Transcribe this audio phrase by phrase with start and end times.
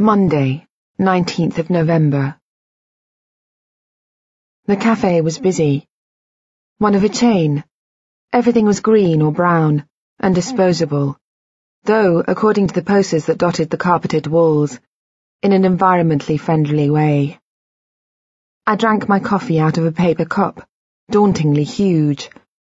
[0.00, 0.66] Monday,
[0.98, 2.34] 19th of November.
[4.64, 5.86] The cafe was busy.
[6.78, 7.64] One of a chain.
[8.32, 9.84] Everything was green or brown
[10.18, 11.18] and disposable,
[11.84, 14.80] though, according to the posters that dotted the carpeted walls,
[15.42, 17.38] in an environmentally friendly way.
[18.66, 20.66] I drank my coffee out of a paper cup,
[21.10, 22.30] dauntingly huge,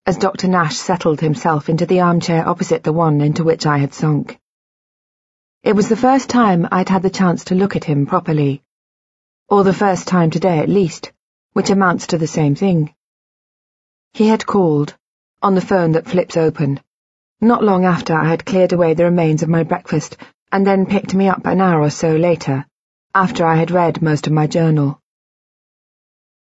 [0.05, 0.49] as Dr.
[0.49, 4.39] Nash settled himself into the armchair opposite the one into which I had sunk.
[5.65, 8.63] It was the first time I'd had the chance to look at him properly.
[9.49, 11.11] Or the first time today at least,
[11.55, 12.95] which amounts to the same thing.
[14.13, 14.95] He had called,
[15.41, 16.81] on the phone that flips open,
[17.41, 20.19] not long after I had cleared away the remains of my breakfast
[20.53, 22.67] and then picked me up an hour or so later,
[23.15, 25.01] after I had read most of my journal.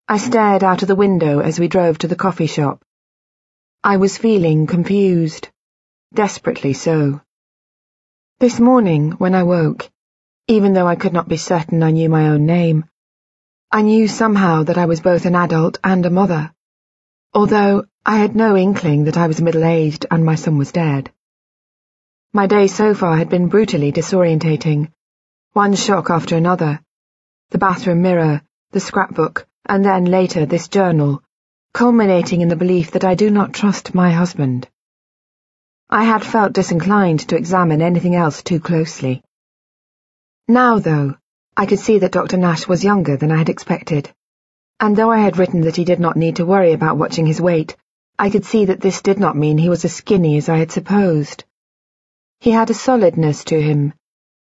[0.07, 2.85] I stared out of the window as we drove to the coffee shop.
[3.83, 5.49] I was feeling confused,
[6.13, 7.23] desperately so.
[8.39, 9.89] This morning, when I woke,
[10.47, 12.85] even though I could not be certain I knew my own name,
[13.73, 16.53] I knew somehow that I was both an adult and a mother,
[17.33, 21.11] although I had no inkling that I was middle-aged and my son was dead.
[22.35, 24.93] My day so far had been brutally disorientating,
[25.55, 26.83] one shock after another,
[27.53, 31.23] the bathroom mirror, the scrapbook, and then later this journal,
[31.73, 34.69] culminating in the belief that I do not trust my husband.
[35.89, 39.23] I had felt disinclined to examine anything else too closely.
[40.49, 41.15] Now, though,
[41.57, 42.37] I could see that Dr.
[42.37, 44.13] Nash was younger than I had expected,
[44.81, 47.41] and though I had written that he did not need to worry about watching his
[47.41, 47.77] weight,
[48.19, 50.73] I could see that this did not mean he was as skinny as I had
[50.73, 51.45] supposed.
[52.41, 53.95] He had a solidness to him,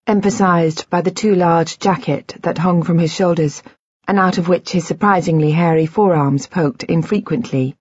[0.06, 3.64] emphasized by the too large jacket that hung from his shoulders
[4.08, 7.76] and out of which his surprisingly hairy forearms poked infrequently.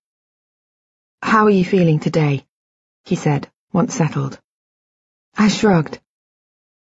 [1.21, 2.45] How are you feeling today?
[3.05, 4.39] He said, once settled.
[5.35, 5.99] I shrugged.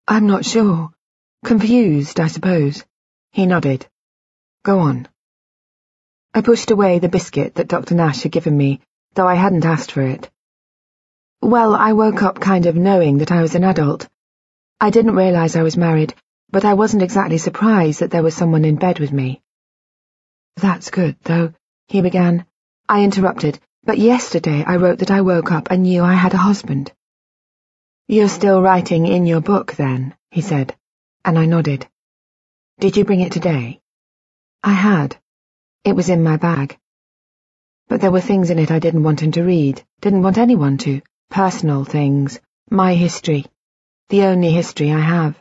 [0.06, 0.91] I'm not sure.
[1.44, 2.84] Confused, I suppose.
[3.33, 3.86] He nodded.
[4.64, 5.06] Go on.
[6.34, 7.94] I pushed away the biscuit that Dr.
[7.94, 8.80] Nash had given me,
[9.15, 10.31] though I hadn't asked for it.
[11.41, 14.09] Well, I woke up kind of knowing that I was an adult.
[14.81, 16.15] I didn't realize I was married,
[16.50, 19.41] but I wasn't exactly surprised that there was someone in bed with me.
[20.56, 21.53] That's good, though,
[21.87, 22.44] he began.
[22.88, 26.39] I interrupted, but yesterday I wrote that I woke up and knew I had a
[26.39, 26.93] husband.
[28.06, 30.77] You're still writing in your book, then, he said,
[31.25, 31.87] and I nodded.
[32.81, 33.81] Did you bring it today?
[34.62, 35.16] I had.
[35.84, 36.78] It was in my bag.
[37.89, 40.78] But there were things in it I didn't want him to read, didn't want anyone
[40.78, 41.00] to.
[41.31, 42.41] Personal things.
[42.71, 43.47] My history.
[44.09, 45.41] The only history I have.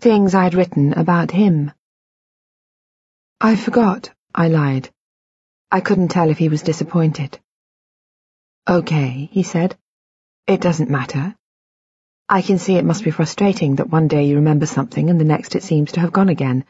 [0.00, 1.72] Things I'd written about him.
[3.40, 4.90] I forgot, I lied.
[5.72, 7.38] I couldn't tell if he was disappointed.
[8.68, 9.76] Okay, he said.
[10.48, 11.36] It doesn't matter.
[12.28, 15.24] I can see it must be frustrating that one day you remember something and the
[15.24, 16.64] next it seems to have gone again.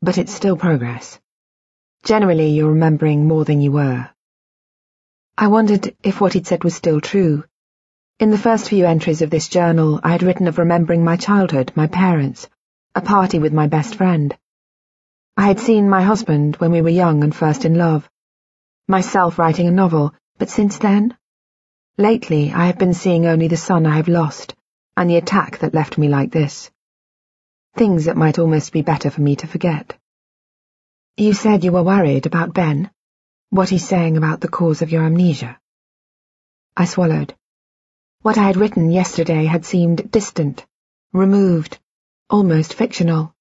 [0.00, 1.18] But it's still progress.
[2.04, 4.08] Generally, you're remembering more than you were.
[5.36, 7.42] I wondered if what he'd said was still true.
[8.20, 11.72] In the first few entries of this journal, I had written of remembering my childhood,
[11.74, 12.48] my parents,
[12.94, 14.36] a party with my best friend.
[15.36, 18.08] I had seen my husband when we were young and first in love,
[18.92, 21.16] myself writing a novel, but since then?
[21.96, 24.54] Lately, I have been seeing only the son I have lost,
[24.98, 26.70] and the attack that left me like this.
[27.74, 29.98] Things that might almost be better for me to forget.
[31.16, 32.90] You said you were worried about Ben,
[33.48, 35.58] what he's saying about the cause of your amnesia.
[36.76, 37.34] I swallowed.
[38.20, 40.66] What I had written yesterday had seemed distant,
[41.14, 41.78] removed,
[42.28, 43.34] almost fictional.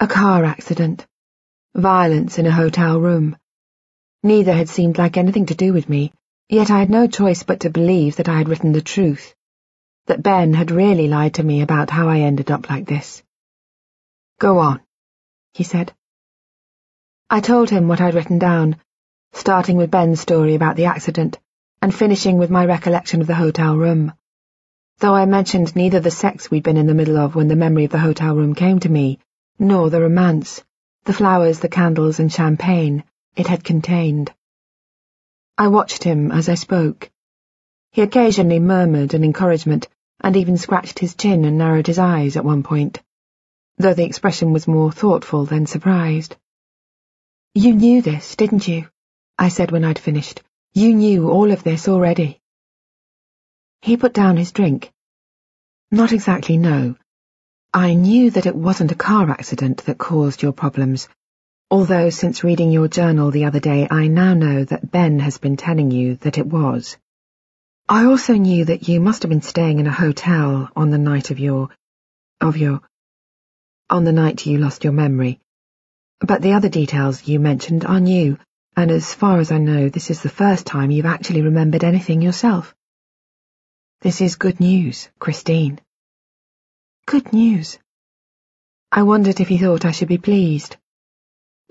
[0.00, 1.06] A car accident.
[1.74, 3.38] Violence in a hotel room.
[4.26, 6.10] Neither had seemed like anything to do with me,
[6.48, 9.34] yet I had no choice but to believe that I had written the truth,
[10.06, 13.22] that Ben had really lied to me about how I ended up like this.
[14.38, 14.80] Go on,
[15.52, 15.92] he said.
[17.28, 18.76] I told him what I'd written down,
[19.34, 21.38] starting with Ben's story about the accident,
[21.82, 24.14] and finishing with my recollection of the hotel room.
[25.00, 27.84] Though I mentioned neither the sex we'd been in the middle of when the memory
[27.84, 29.18] of the hotel room came to me,
[29.58, 30.64] nor the romance,
[31.04, 33.04] the flowers, the candles, and champagne,
[33.36, 34.32] it had contained.
[35.58, 37.10] I watched him as I spoke.
[37.92, 39.88] He occasionally murmured an encouragement
[40.20, 43.02] and even scratched his chin and narrowed his eyes at one point,
[43.78, 46.36] though the expression was more thoughtful than surprised.
[47.54, 48.88] You knew this, didn't you?
[49.38, 50.42] I said when I'd finished.
[50.72, 52.40] You knew all of this already.
[53.82, 54.92] He put down his drink.
[55.90, 56.96] Not exactly, no.
[57.72, 61.08] I knew that it wasn't a car accident that caused your problems,
[61.70, 65.56] although since reading your journal the other day I now know that Ben has been
[65.56, 66.96] telling you that it was.
[67.88, 71.30] I also knew that you must have been staying in a hotel on the night
[71.30, 71.68] of your...
[72.40, 72.80] of your...
[73.90, 75.40] on the night you lost your memory.
[76.20, 78.38] But the other details you mentioned are new,
[78.76, 82.22] and as far as I know, this is the first time you've actually remembered anything
[82.22, 82.74] yourself.
[84.00, 85.80] This is good news, Christine.
[87.06, 87.78] Good news.
[88.90, 90.76] I wondered if he thought I should be pleased.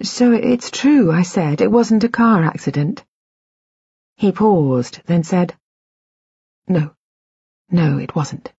[0.02, 1.62] So it's true, I said.
[1.62, 3.04] It wasn't a car accident.
[4.18, 5.56] He paused, then said,
[6.68, 6.96] No,
[7.70, 8.52] no, it wasn't.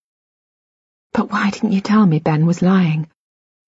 [1.13, 3.09] But why didn't you tell me Ben was lying?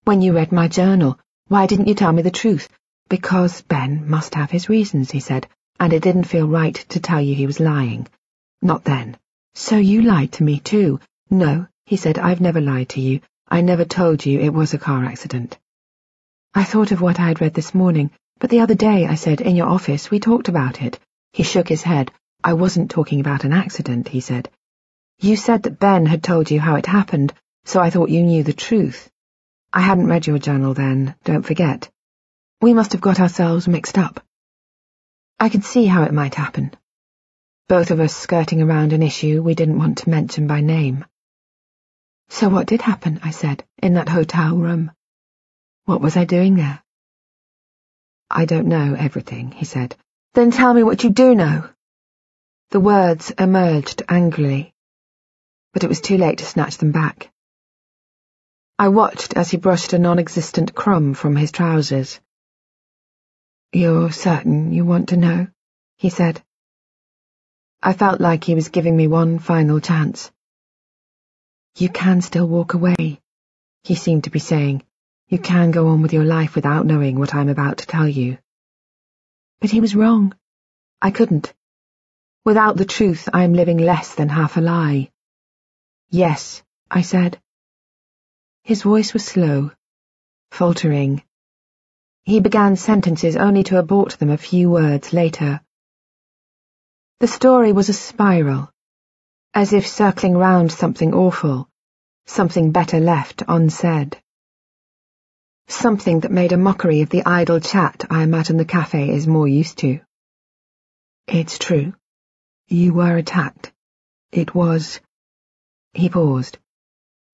[0.03, 2.69] When you read my journal, why didn't you tell me the truth?
[3.09, 5.47] Because Ben must have his reasons, he said,
[5.79, 8.07] and it didn't feel right to tell you he was lying.
[8.61, 9.17] Not then.
[9.55, 10.99] So you lied to me, too.
[11.29, 13.21] No, he said, I've never lied to you.
[13.47, 15.57] I never told you it was a car accident.
[16.57, 18.09] I thought of what I had read this morning,
[18.39, 20.97] but the other day I said, in your office, we talked about it.
[21.31, 22.11] He shook his head.
[22.43, 24.49] I wasn't talking about an accident, he said.
[25.19, 27.31] You said that Ben had told you how it happened,
[27.65, 29.07] so I thought you knew the truth.
[29.71, 31.91] I hadn't read your journal then, don't forget.
[32.59, 34.19] We must have got ourselves mixed up.
[35.39, 36.71] I could see how it might happen.
[37.67, 41.05] Both of us skirting around an issue we didn't want to mention by name.
[42.29, 44.89] So what did happen, I said, in that hotel room?
[45.87, 46.83] What was I doing there?
[48.29, 49.95] I don't know everything, he said.
[50.33, 51.69] Then tell me what you do know.
[52.71, 54.73] The words emerged angrily,
[55.71, 57.31] but it was too late to snatch them back.
[58.77, 62.19] I watched as he brushed a non-existent crumb from his trousers.
[63.71, 65.47] You're certain you want to know?
[65.95, 66.43] he said.
[67.81, 70.33] I felt like he was giving me one final chance.
[71.77, 73.21] You can still walk away,
[73.85, 74.83] he seemed to be saying.
[75.29, 78.37] You can go on with your life without knowing what I'm about to tell you.
[79.59, 80.33] But he was wrong.
[81.01, 81.53] I couldn't.
[82.45, 85.11] Without the truth, I am living less than half a lie.
[86.09, 87.41] Yes, I said.
[88.63, 89.71] His voice was slow,
[90.51, 91.23] faltering.
[92.23, 95.59] He began sentences only to abort them a few words later.
[97.19, 98.71] The story was a spiral,
[99.53, 101.67] as if circling round something awful,
[102.25, 104.21] something better left unsaid.
[105.67, 109.47] Something that made a mockery of the idle chat I imagine the cafe is more
[109.47, 109.99] used to.
[111.27, 111.93] It's true.
[112.67, 113.73] You were attacked.
[114.31, 115.01] It was...
[115.93, 116.57] He paused.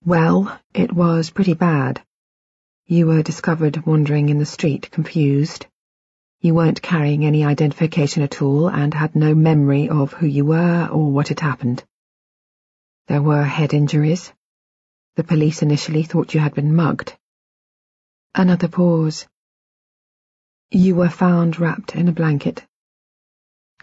[0.04, 2.04] Well, it was pretty bad.
[2.88, 5.68] You were discovered wandering in the street, confused.
[6.42, 10.88] You weren't carrying any identification at all and had no memory of who you were
[10.92, 11.84] or what had happened.
[13.08, 14.34] There were head injuries.
[15.16, 17.16] The police initially thought you had been mugged.
[18.36, 19.28] Another pause.
[20.72, 22.66] You were found wrapped in a blanket,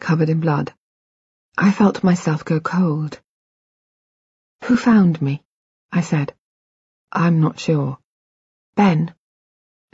[0.00, 0.74] covered in blood.
[1.56, 3.20] I felt myself go cold.
[4.64, 5.44] Who found me?
[5.92, 6.34] I said.
[7.12, 7.98] I'm not sure.
[8.74, 9.14] Ben?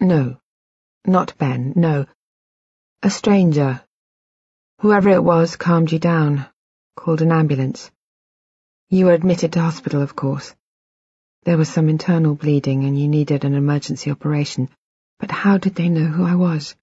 [0.00, 0.40] No.
[1.04, 2.06] Not Ben, no.
[3.02, 3.84] A stranger.
[4.80, 6.46] Whoever it was calmed you down,
[6.94, 7.90] called an ambulance.
[8.88, 10.55] You were admitted to hospital, of course.
[11.46, 14.68] There was some internal bleeding and you needed an emergency operation,
[15.20, 16.74] but how did they know who I was?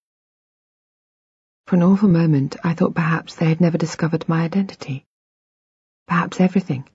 [1.67, 5.05] For an awful moment, I thought perhaps they had never discovered my identity.
[6.07, 6.87] Perhaps everything,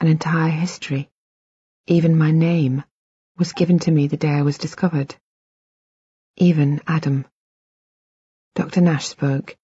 [0.00, 1.10] an entire history,
[1.86, 2.82] even my name,
[3.36, 5.14] was given to me the day I was discovered.
[6.36, 7.26] Even Adam.
[8.54, 8.80] Dr.
[8.80, 9.54] Nash spoke.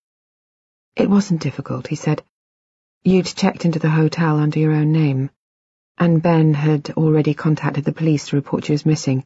[0.96, 2.22] It wasn't difficult, he said.
[3.04, 5.30] You'd checked into the hotel under your own name,
[6.02, 9.24] and Ben had already contacted the police to report you as missing,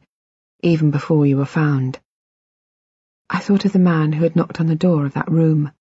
[0.61, 1.99] even before you were found.
[3.27, 5.71] I thought of the man who had knocked on the door of that room.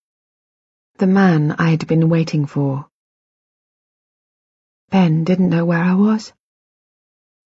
[0.96, 2.88] The man I had been waiting for.
[4.88, 6.32] Ben didn't know where I was?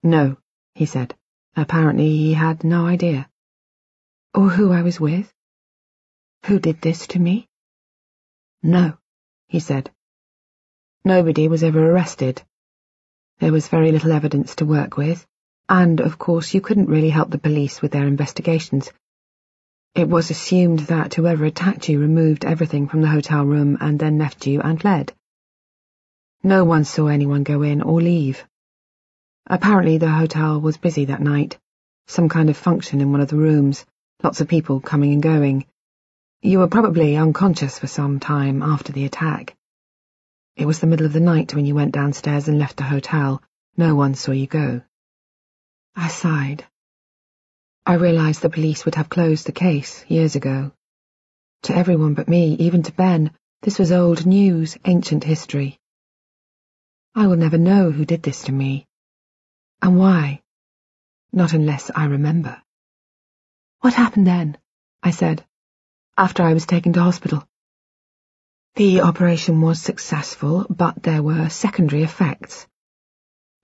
[0.05, 0.37] No,
[0.77, 1.17] he said.
[1.57, 3.29] Apparently he had no idea.
[4.33, 5.35] Or who I was with?
[6.47, 7.49] Who did this to me?
[8.63, 8.97] No,
[9.49, 9.91] he said.
[11.05, 12.45] Nobody was ever arrested.
[13.41, 15.27] There was very little evidence to work with,
[15.67, 18.93] and, of course, you couldn't really help the police with their investigations.
[19.95, 24.19] It was assumed that whoever attacked you removed everything from the hotel room and then
[24.19, 25.15] left you and fled.
[26.43, 28.47] No one saw anyone go in or leave.
[29.47, 31.59] Apparently the hotel was busy that night.
[32.07, 33.87] Some kind of function in one of the rooms.
[34.23, 35.65] Lots of people coming and going.
[36.43, 39.57] You were probably unconscious for some time after the attack.
[40.57, 43.43] It was the middle of the night when you went downstairs and left the hotel.
[43.77, 44.83] No one saw you go.
[45.97, 46.67] I sighed.
[47.87, 50.73] I realized the police would have closed the case years ago.
[51.63, 55.79] To everyone but me, even to Ben, this was old news, ancient history.
[57.15, 58.87] I will never know who did this to me.
[59.83, 60.43] And why?
[61.33, 62.63] Not unless I remember.
[63.81, 64.59] What happened then?
[65.03, 65.45] I said,
[66.17, 67.49] after I was taken to hospital.
[68.77, 72.67] The operation was successful, but there were secondary effects.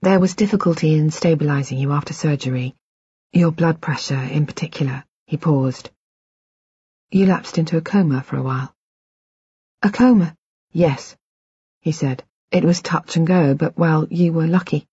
[0.02, 2.74] There was difficulty in stabilizing you after surgery,
[3.32, 5.04] your blood pressure in particular.
[5.26, 5.90] He paused.
[7.10, 8.74] You lapsed into a coma for a while.
[9.82, 10.36] A coma?
[10.72, 11.16] Yes,
[11.80, 12.24] he said.
[12.50, 14.86] It was touch and go, but, well, you were lucky.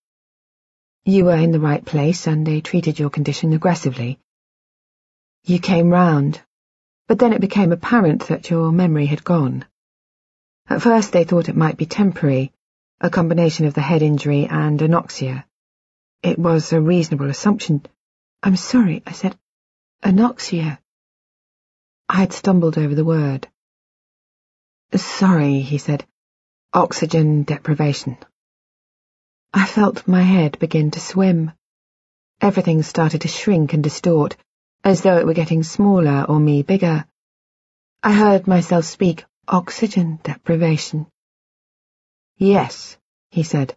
[1.06, 4.20] You were in the right place, and they treated your condition aggressively.
[5.44, 6.42] You came round,
[7.08, 9.66] but then it became apparent that your memory had gone.
[10.68, 12.52] At first they thought it might be temporary,
[13.02, 15.46] a combination of the head injury and anoxia.
[16.22, 17.86] It was a reasonable assumption.
[18.42, 19.38] I'm sorry, I said.
[20.04, 20.80] Anoxia.
[22.08, 23.48] I had stumbled over the word.
[24.96, 26.06] Sorry, he said.
[26.72, 28.18] Oxygen deprivation.
[29.54, 31.52] I felt my head begin to swim.
[32.40, 34.38] Everything started to shrink and distort,
[34.84, 37.06] as though it were getting smaller or me bigger.
[38.02, 41.06] I heard myself speak oxygen deprivation.
[42.38, 42.98] Yes,
[43.30, 43.76] he said.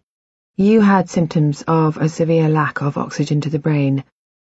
[0.56, 4.04] You had symptoms of a severe lack of oxygen to the brain,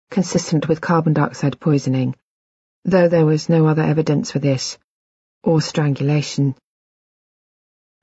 [0.09, 2.15] consistent with carbon dioxide poisoning,
[2.83, 4.77] though there was no other evidence for this,
[5.43, 6.55] or strangulation.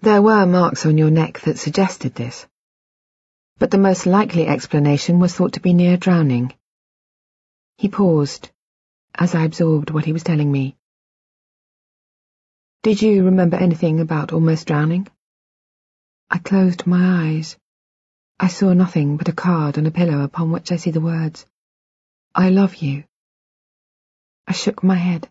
[0.00, 2.46] There were marks on your neck that suggested this,
[3.58, 6.54] but the most likely explanation was thought to be near drowning.
[7.76, 8.50] He paused,
[9.14, 10.76] as I absorbed what he was telling me.
[12.82, 15.06] Did you remember anything about almost drowning?
[16.30, 17.56] I closed my eyes.
[18.38, 21.46] I saw nothing but a card and a pillow upon which I see the words,
[22.34, 23.04] I love you.
[24.46, 25.28] I shook my head.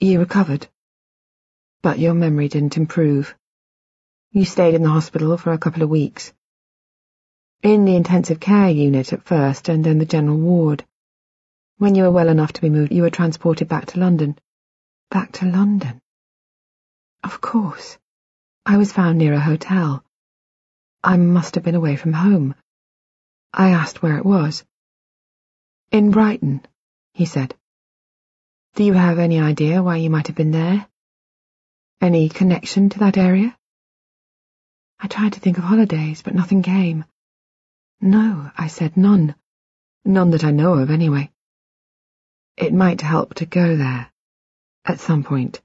[0.00, 0.68] You recovered?
[1.84, 3.34] but your memory didn't improve.
[4.30, 6.32] You stayed in the hospital for a couple of weeks.
[7.62, 10.82] In the intensive care unit at first, and then the general ward.
[11.76, 14.38] When you were well enough to be moved, you were transported back to London.
[15.10, 16.00] Back to London?
[17.24, 17.96] Of course.
[18.66, 20.04] I was found near a hotel.
[21.02, 22.54] I must have been away from home.
[23.50, 24.62] I asked where it was.
[25.90, 26.66] In Brighton,
[27.14, 27.56] he said.
[28.74, 30.86] Do you have any idea why you might have been there?
[31.98, 33.56] Any connection to that area?
[35.00, 37.06] I tried to think of holidays, but nothing came.
[38.02, 39.34] No, I said, none.
[40.04, 41.30] None that I know of, anyway.
[42.58, 44.12] It might help to go there,
[44.84, 45.62] at some point,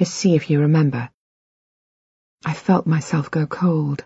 [0.00, 1.08] to see if you remember.
[2.44, 4.04] I felt myself go cold.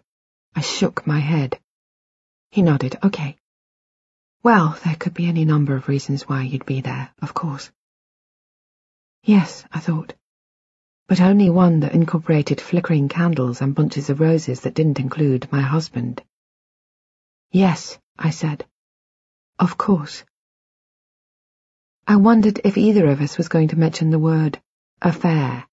[0.55, 1.59] I shook my head.
[2.51, 3.39] He nodded, okay.
[4.43, 7.71] Well, there could be any number of reasons why you'd be there, of course.
[9.23, 10.15] Yes, I thought
[11.07, 15.61] but only one that incorporated flickering candles and bunches of roses that didn't include my
[15.61, 16.23] husband.
[17.51, 18.65] Yes, I said.
[19.59, 20.25] Of course.
[22.07, 24.61] I wondered if either of us was going to mention the word
[25.03, 25.67] affair,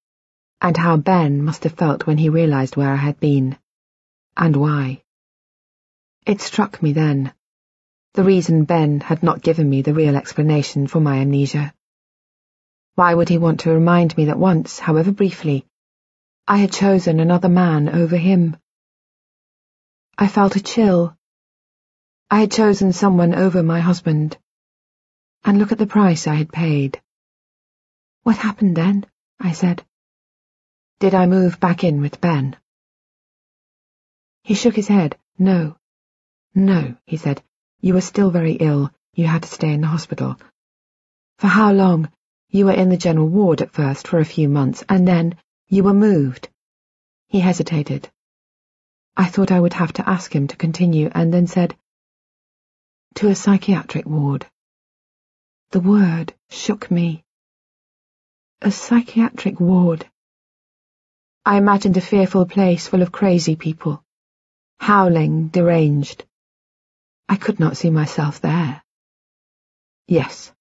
[0.62, 3.58] and how Ben must have felt when he realized where I had been,
[4.36, 5.02] and why.
[6.24, 7.34] It struck me then,
[8.14, 11.74] the reason Ben had not given me the real explanation for my amnesia.
[12.94, 15.66] Why would he want to remind me that once, however briefly,
[16.46, 18.56] I had chosen another man over him?
[20.16, 21.16] I felt a chill.
[22.30, 24.36] I had chosen someone over my husband.
[25.44, 27.00] And look at the price I had paid.
[28.22, 29.06] What happened then?
[29.40, 29.84] I said.
[31.02, 32.54] Did I move back in with Ben?
[34.44, 35.18] He shook his head.
[35.36, 35.76] No.
[36.54, 37.42] No, he said.
[37.80, 38.88] You were still very ill.
[39.12, 40.36] You had to stay in the hospital.
[41.38, 42.12] For how long?
[42.50, 45.34] You were in the general ward at first for a few months, and then
[45.66, 46.48] you were moved.
[47.26, 48.08] He hesitated.
[49.16, 51.76] I thought I would have to ask him to continue, and then said,
[53.16, 54.46] To a psychiatric ward.
[55.72, 57.24] The word shook me.
[58.60, 60.06] A psychiatric ward.
[61.44, 64.04] I imagined a fearful place full of crazy people,
[64.78, 66.24] howling, deranged.
[67.28, 68.80] I could not see myself there.
[70.06, 70.52] Yes.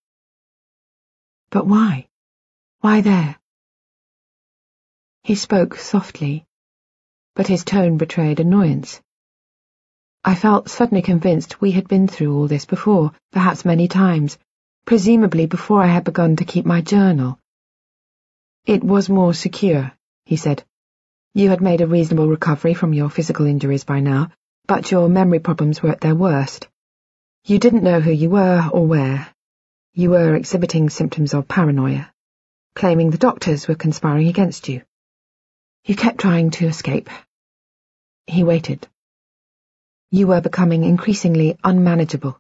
[1.52, 2.08] But why?
[2.80, 3.38] Why there?
[5.24, 6.48] He spoke softly,
[7.36, 9.00] but his tone betrayed annoyance.
[10.24, 14.40] I felt suddenly convinced we had been through all this before, perhaps many times,
[14.86, 17.38] presumably before I had begun to keep my journal.
[18.66, 19.92] It was more secure,
[20.26, 20.64] he said.
[21.34, 24.32] You had made a reasonable recovery from your physical injuries by now,
[24.68, 26.68] but your memory problems were at their worst.
[27.46, 29.34] You didn't know who you were or where,
[29.94, 32.14] you were exhibiting symptoms of paranoia,
[32.76, 34.82] claiming the doctors were conspiring against you.
[35.86, 37.10] You kept trying to escape.
[38.28, 38.88] He waited.
[40.10, 42.40] You were becoming increasingly unmanageable.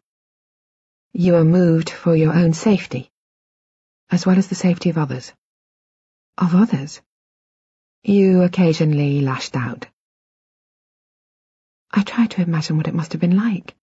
[1.14, 3.10] You were moved for your own safety,
[4.10, 5.32] as well as the safety of others.
[6.38, 7.02] Of others?
[8.03, 9.86] You occasionally lashed out.
[11.91, 13.75] I tried to imagine what it must have been like.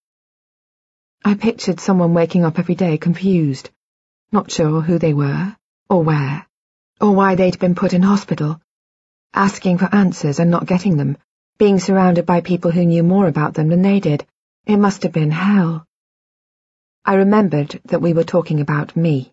[1.25, 3.71] I pictured someone waking up every day confused,
[4.33, 5.57] not sure who they were,
[5.89, 6.47] or where,
[7.01, 8.61] or why they'd been put in hospital,
[9.35, 11.17] asking for answers and not getting them,
[11.59, 14.27] being surrounded by people who knew more about them than they did.
[14.67, 15.87] It must have been hell.
[17.05, 19.33] I remembered that we were talking about me.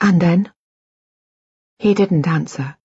[0.00, 0.52] And then?
[1.78, 2.77] He didn't answer.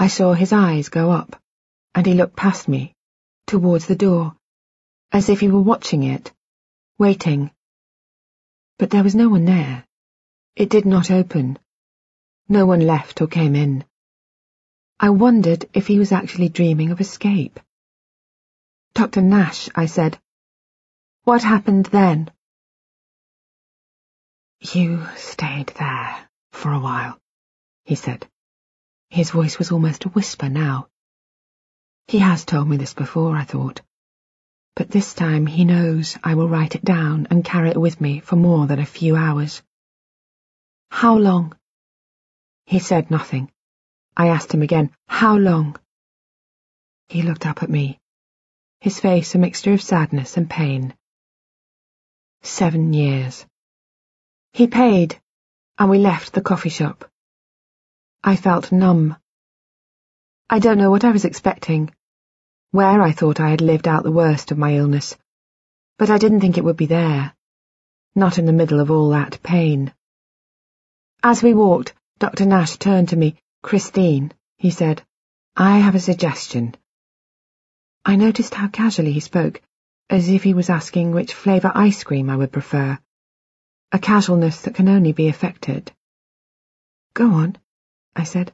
[0.00, 1.42] I saw his eyes go up,
[1.92, 2.94] and he looked past me,
[3.48, 4.36] towards the door,
[5.10, 6.32] as if he were watching it,
[6.98, 7.50] waiting.
[8.78, 9.84] But there was no one there.
[10.54, 11.58] It did not open.
[12.48, 13.84] No one left or came in.
[15.00, 17.58] I wondered if he was actually dreaming of escape.
[18.94, 19.20] Dr.
[19.20, 20.16] Nash, I said.
[21.24, 22.30] What happened then?
[24.60, 27.18] You stayed there for a while,
[27.82, 28.28] he said.
[29.10, 30.88] His voice was almost a whisper now.
[32.06, 33.80] He has told me this before, I thought.
[34.76, 38.20] But this time he knows I will write it down and carry it with me
[38.20, 39.62] for more than a few hours.
[40.90, 41.56] How long?
[42.66, 43.50] He said nothing.
[44.16, 45.76] I asked him again, how long?
[47.08, 47.98] He looked up at me,
[48.80, 50.94] his face a mixture of sadness and pain.
[52.42, 53.46] Seven years.
[54.52, 55.20] He paid,
[55.78, 57.10] and we left the coffee shop.
[58.22, 59.16] I felt numb.
[60.50, 61.94] I don't know what I was expecting,
[62.72, 65.16] where I thought I had lived out the worst of my illness,
[65.98, 67.32] but I didn't think it would be there,
[68.14, 69.92] not in the middle of all that pain.
[71.22, 72.46] As we walked, Dr.
[72.46, 73.36] Nash turned to me.
[73.62, 75.02] Christine, he said,
[75.56, 76.74] I have a suggestion.
[78.04, 79.60] I noticed how casually he spoke,
[80.10, 82.98] as if he was asking which flavour ice cream I would prefer.
[83.92, 85.92] A casualness that can only be affected.
[87.14, 87.56] Go on,
[88.18, 88.52] I said.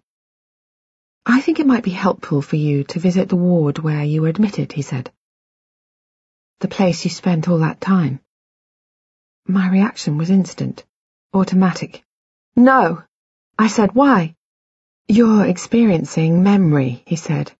[1.24, 4.28] I think it might be helpful for you to visit the ward where you were
[4.28, 5.10] admitted, he said.
[6.60, 8.20] The place you spent all that time.
[9.46, 10.84] My reaction was instant,
[11.32, 12.04] automatic.
[12.54, 13.04] No!
[13.58, 14.34] I said, why?
[15.08, 17.50] You're experiencing memory, he said.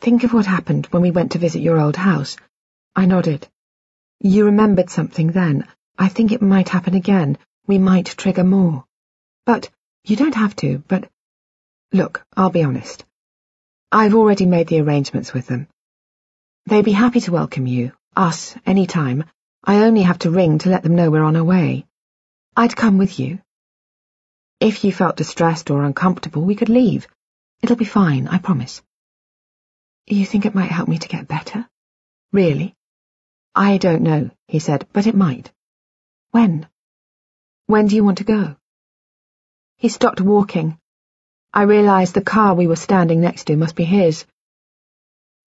[0.00, 2.36] Think of what happened when we went to visit your old house.
[2.96, 3.46] I nodded.
[4.18, 5.68] You remembered something then.
[5.96, 7.38] I think it might happen again.
[7.66, 8.84] We might trigger more.
[9.46, 9.70] But
[10.04, 11.09] you don't have to, but
[11.92, 13.04] Look, I'll be honest.
[13.90, 15.66] I've already made the arrangements with them.
[16.66, 19.24] They'd be happy to welcome you, us, any time.
[19.64, 21.86] I only have to ring to let them know we're on our way.
[22.56, 23.40] I'd come with you.
[24.60, 27.08] If you felt distressed or uncomfortable, we could leave.
[27.60, 28.82] It'll be fine, I promise.
[30.06, 31.68] You think it might help me to get better?
[32.32, 32.76] Really?
[33.52, 35.50] I don't know, he said, but it might.
[36.30, 36.68] When?
[37.66, 38.54] When do you want to go?
[39.76, 40.79] He stopped walking
[41.52, 44.24] I realized the car we were standing next to must be his.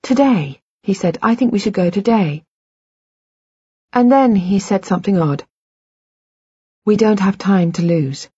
[0.02, 2.44] Today, he said, I think we should go today.
[3.94, 5.46] And then he said something odd.
[6.86, 8.30] We don't have time to lose.